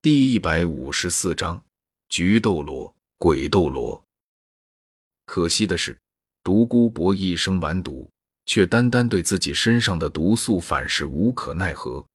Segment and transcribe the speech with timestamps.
[0.00, 1.60] 第一百五十四章
[2.08, 4.00] 菊斗罗、鬼斗罗。
[5.26, 5.98] 可惜的是，
[6.44, 8.08] 独孤博一生完毒，
[8.46, 12.06] 却单单对自己身上的毒素反噬无可奈何。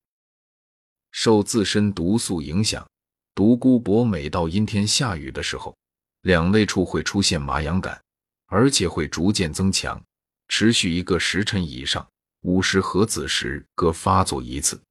[1.11, 2.89] 受自身毒素影响，
[3.35, 5.75] 独孤博每到阴天下雨的时候，
[6.21, 8.02] 两肋处会出现麻痒感，
[8.45, 10.02] 而且会逐渐增强，
[10.47, 12.07] 持续一个时辰以上。
[12.43, 14.81] 午时和子时各发作一次。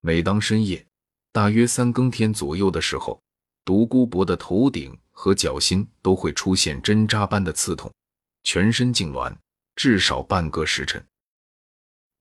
[0.00, 0.84] 每当深夜。
[1.38, 3.22] 大约三更天左右的时候，
[3.64, 7.88] 独孤博的头顶和脚心都会出现针扎般的刺痛，
[8.42, 9.32] 全身痉挛，
[9.76, 11.00] 至少半个时辰。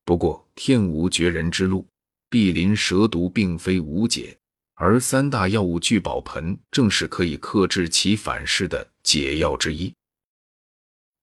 [0.05, 1.83] 不过天无绝人之路，
[2.29, 4.37] 碧鳞蛇毒并非无解，
[4.75, 9.91] 而三大药物聚宝盆正是可以克制其反噬的解药之一。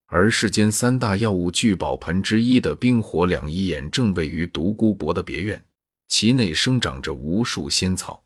[0.07, 5.65] 而世间三大药物聚宝盆之一的冰火两仪眼正位于独孤博的别院。
[6.09, 8.23] 其内生长着无数仙草。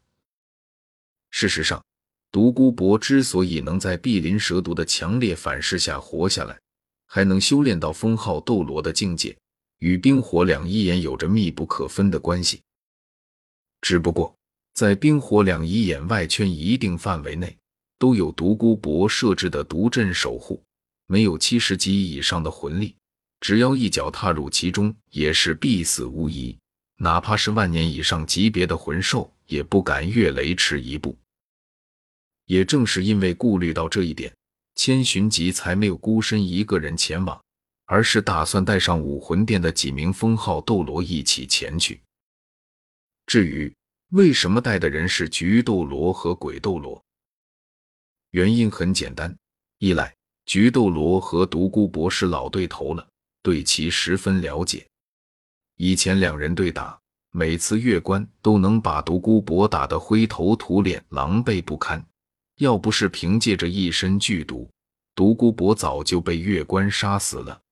[1.31, 1.85] 事实上，
[2.31, 6.59] 独孤博之所以能在碧鳞蛇毒的强烈反噬下活下来，
[7.07, 9.37] 还能修炼到封号斗罗的境界，
[9.79, 12.61] 与冰火两仪眼有着密不可分的关系。
[13.81, 14.35] 只不过，
[14.75, 17.57] 在冰火两仪眼外圈一定范围内，
[17.99, 20.63] 都有独孤博设置的毒阵守护，
[21.07, 22.95] 没有七十级以上的魂力，
[23.41, 26.57] 只要一脚踏入其中，也是必死无疑。
[27.01, 31.17] 哪怕是万年以上级别的魂兽，也不敢越雷池一步。
[32.47, 34.35] 也正是因为顾虑到这一点，
[34.75, 37.41] 千寻疾才没有孤身一个人前往，
[37.85, 42.01] 而是打算带上武魂殿的几名封号斗罗一起前去。
[43.27, 43.73] 至于
[44.09, 47.01] 为什么带的人是菊斗罗和鬼斗罗，
[48.31, 49.37] 原因很简单：
[49.79, 50.13] 一来
[50.47, 53.07] 菊斗罗和独孤博士老对头了，
[53.43, 54.85] 对其十分了解。
[55.79, 62.05] 以前两人对打，每次越关都能把独孤博打得灰头土脸、狼狈不堪。
[62.57, 64.69] 要不是凭借着一身剧毒，
[65.15, 67.63] 独孤博早就被月关杀死了。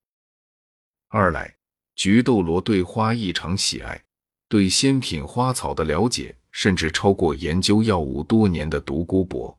[1.08, 1.52] 二来，
[1.96, 4.00] 菊斗罗对花异常喜爱，
[4.48, 9.58] 对仙品花草的了解甚至超过研究药物多年的独孤博。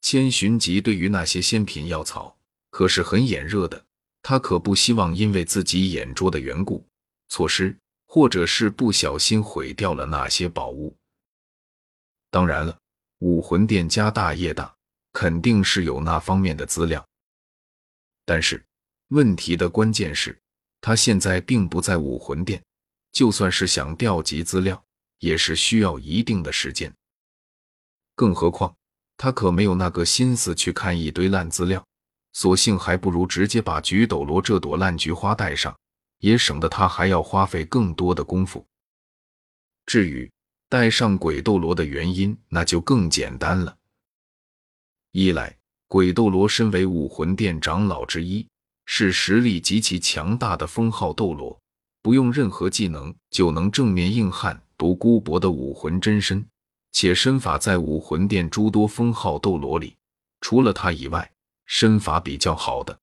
[0.00, 2.38] 千寻疾对于那些仙品药草
[2.70, 3.84] 可是很眼热的，
[4.22, 6.82] 他可不希望因为自己眼拙的缘故。
[7.28, 10.96] 措施，或者是不小心毁掉了那些宝物。
[12.30, 12.78] 当然了，
[13.18, 14.74] 武魂殿家大业大，
[15.12, 17.06] 肯定是有那方面的资料。
[18.24, 18.64] 但是
[19.08, 20.38] 问题的关键是，
[20.80, 22.62] 他现在并不在武魂殿，
[23.12, 24.82] 就算是想调集资料，
[25.18, 26.92] 也是需要一定的时间。
[28.14, 28.76] 更何况，
[29.16, 31.84] 他可没有那个心思去看一堆烂资料，
[32.32, 35.74] 索性还不如直接把菊斗罗这朵烂菊花带上。
[36.18, 38.64] 也省得他还要花费更多的功夫。
[39.86, 40.30] 至于
[40.68, 43.76] 带上鬼斗罗的原因，那就更简单了。
[45.12, 45.56] 一来，
[45.86, 48.46] 鬼斗罗身为武魂殿长老之一，
[48.84, 51.58] 是实力极其强大的封号斗罗，
[52.02, 56.46] 不用任何技能就能正面硬汉独孤博的武魂真身，
[56.92, 59.96] 且身法在武魂殿诸多封号斗罗里，
[60.40, 61.32] 除了他以外，
[61.64, 62.98] 身法比较好的。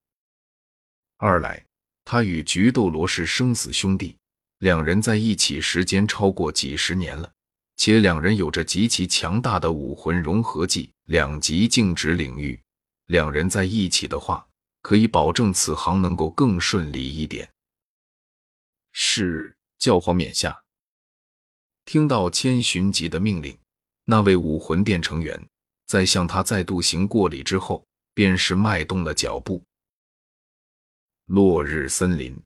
[1.18, 1.66] 二来。
[2.06, 4.16] 他与菊斗罗是生死兄弟，
[4.60, 7.30] 两人在一起时间超过几十年了，
[7.78, 12.62] 且两人有着极其强大的武魂融合技两极静止领域，
[13.08, 14.48] 两人在一起的话，
[14.84, 17.50] 可以保证此行能够更顺利一点。
[18.94, 20.62] 是教皇冕下，
[21.86, 23.58] 听到千寻疾的命令，
[24.06, 25.44] 那位武魂殿成员
[25.88, 27.84] 在向他再度行过礼之后，
[28.14, 29.64] 便是迈动了脚步。
[31.28, 32.40] 落日森林，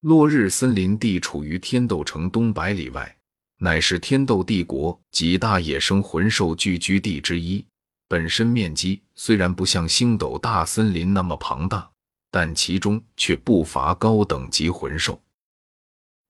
[0.00, 3.18] 落日森林地处于天斗城东百里外，
[3.58, 7.62] 乃是天斗帝国几大野生魂兽聚居地之一。
[8.08, 11.90] 本身面积虽然不像星斗大森林那么庞大，
[12.30, 15.22] 但其中却不乏高等级魂兽。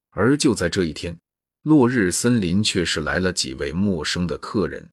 [0.09, 1.17] 而就在这一天，
[1.61, 4.89] 落日森林却是来了几位陌生的客人。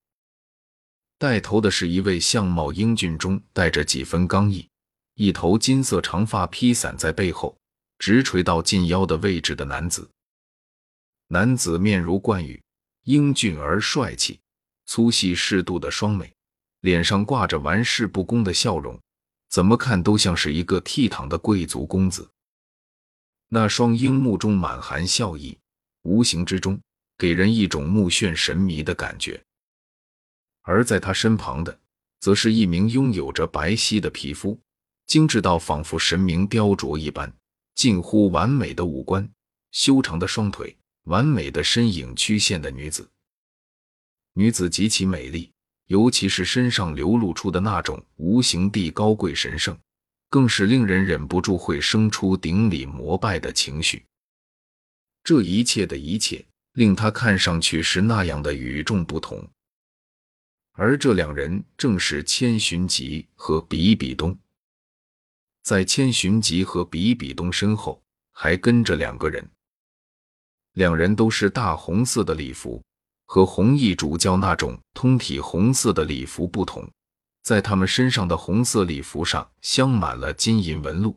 [1.18, 4.68] 带头的是一位相貌英俊中带着几分刚毅。
[5.20, 7.58] 一头金色长发披散在背后，
[7.98, 10.08] 直垂到近腰的位置的男子。
[11.26, 12.62] 男子面如冠羽，
[13.02, 14.38] 英俊而帅气，
[14.86, 16.32] 粗细适度的双眉，
[16.82, 18.96] 脸上挂着玩世不恭的笑容，
[19.48, 22.30] 怎么看都像是一个倜傥的贵族公子。
[23.48, 25.58] 那双鹰目中满含笑意，
[26.02, 26.80] 无形之中
[27.16, 29.42] 给人一种目眩神迷的感觉。
[30.62, 31.76] 而在他身旁的，
[32.20, 34.56] 则是一名拥有着白皙的皮肤。
[35.08, 37.32] 精致到仿佛神明雕琢一般，
[37.74, 39.26] 近乎完美的五官，
[39.72, 43.08] 修长的双腿，完美的身影曲线的女子。
[44.34, 45.50] 女子极其美丽，
[45.86, 49.76] 尤其是身上流露出的那种无形地高贵神圣，
[50.28, 54.04] 更是令人忍不住会生出顶礼膜拜的情绪。
[55.24, 56.44] 这一切的一切，
[56.74, 59.42] 令他看上去是那样的与众不同。
[60.72, 64.38] 而这两人正是千寻疾和比比东。
[65.68, 69.46] 在千寻疾和比比东身后，还跟着两个人。
[70.72, 72.82] 两人都是大红色的礼服，
[73.26, 76.90] 和红衣主教那种通体红色的礼服不同，
[77.42, 81.14] 在他们身上的红色礼服上镶满了金银纹路，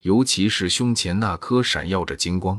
[0.00, 2.58] 尤其是胸前那颗闪耀着金光、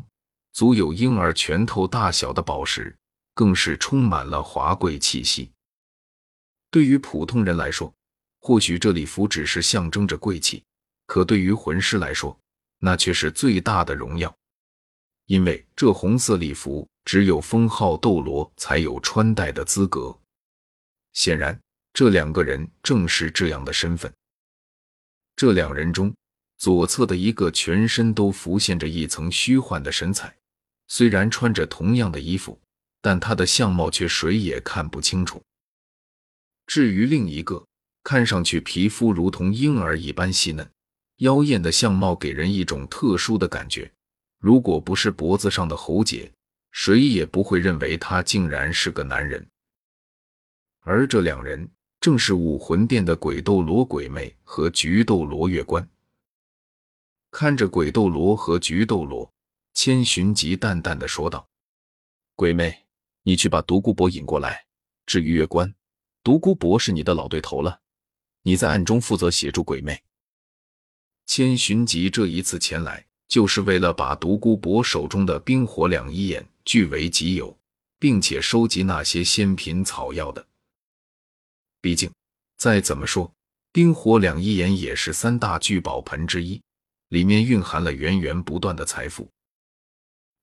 [0.54, 2.96] 足有婴儿拳头大小的宝石，
[3.34, 5.50] 更是充满了华贵气息。
[6.70, 7.92] 对于普通人来说，
[8.42, 10.62] 或许这礼服只是象征着贵气；
[11.12, 12.40] 可对于魂师来说，
[12.80, 14.34] 那却是最大的荣耀。
[15.26, 20.18] 因为这红色礼服只有封号斗罗才有穿戴的资格。
[21.12, 21.60] 显然，
[21.92, 24.10] 这两个人正是这样的身份。
[25.36, 26.16] 这两人中，
[26.58, 30.34] 左侧的一个全身都浮现着一层虚幻的神采，
[30.88, 32.58] 虽然穿着同样的衣服，
[33.02, 35.44] 但他的相貌却谁也看不清楚。
[36.68, 37.68] 至于另一个，
[38.02, 40.72] 看上去皮肤如同婴儿一般细嫩、
[41.22, 43.92] 妖艳的相貌，给人一种特殊的感觉。
[44.40, 46.32] 如果不是脖子上的喉结，
[46.72, 49.48] 谁也不会认为他竟然是个男人。
[50.80, 51.70] 而这两人
[52.00, 55.88] 正是武魂殿的鬼斗罗鬼魅和菊斗罗月关。
[57.30, 59.32] 看着鬼斗罗和菊斗罗，
[59.76, 61.48] 千寻疾淡淡的说道
[62.36, 62.76] ：“鬼魅，
[63.22, 64.66] 你去把独孤博引过来。
[65.06, 65.72] 至于月关。”
[66.24, 67.80] 独孤博是你的老对头了，
[68.42, 70.04] 你在暗中负责协助鬼魅。
[71.34, 77.58] 千寻疾这一次前来，就是为了把独孤博手中的冰火两仪眼据为己有，
[77.98, 80.46] 并且收集那些仙品草药的。
[81.80, 82.12] 毕竟，
[82.58, 83.34] 再怎么说，
[83.72, 86.62] 冰火两仪眼也是三大聚宝盆之一，
[87.08, 89.26] 里面蕴含了源源不断的财富。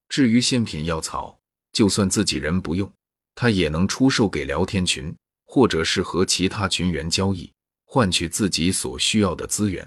[0.09, 1.39] 至于仙品药草，
[1.71, 2.91] 就算自己人不用，
[3.35, 5.15] 他也能出售给聊天群。
[5.45, 7.53] 或者是和其他群员交易，
[7.85, 9.87] 换取自己所需要的资源。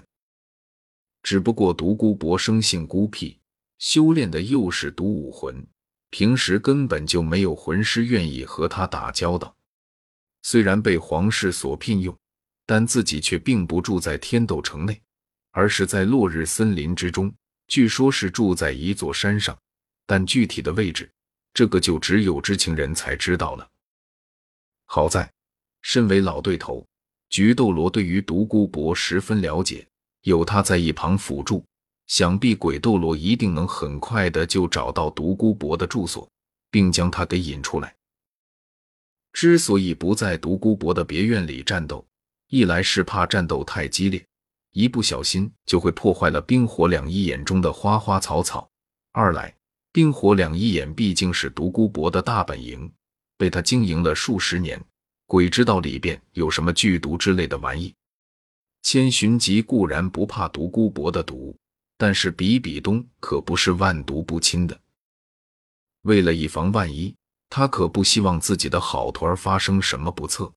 [1.22, 3.38] 只不过独孤博生性孤僻，
[3.78, 5.64] 修炼的又是独武魂，
[6.10, 9.54] 平时根本就没有魂师愿意和他打交道。
[10.42, 12.16] 虽然被皇室所聘用，
[12.66, 15.00] 但自己却并不住在天斗城内，
[15.52, 17.32] 而是在落日森林之中。
[17.68, 19.56] 据说是住在一座山上，
[20.06, 21.10] 但具体的位置，
[21.54, 23.68] 这个就只有知情人才知道了。
[24.86, 25.30] 好在。
[25.84, 26.86] 身为老对头，
[27.28, 29.84] 菊斗罗对于独孤博十分了解，
[30.22, 31.64] 有他在一旁辅助，
[32.06, 36.28] 想必鬼斗罗一定能很快的就找到独孤博的住所，
[36.70, 37.94] 并将他给引出来。
[39.32, 42.04] 之所以不在独孤博的别院里战斗，
[42.48, 44.24] 一来是怕战斗太激烈，
[44.72, 48.68] 一不小心就会破坏了冰火两仪眼中的花花草草；
[49.12, 49.54] 二来
[49.90, 52.92] 冰火两仪眼毕竟是独孤博的大本营，
[53.36, 54.80] 被他经营了数十年。
[55.26, 57.94] 鬼知道里边有什么剧毒之类的玩意。
[58.82, 61.56] 千寻疾固然不怕独孤博的毒，
[61.96, 64.78] 但是比比东可不是万毒不侵的。
[66.02, 67.14] 为了以防万一，
[67.48, 70.52] 他可不希望自己的好徒儿发生什么不测。